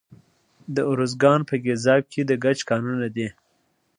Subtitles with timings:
[0.75, 3.27] د ارزګان په ګیزاب کې د ګچ کانونه دي.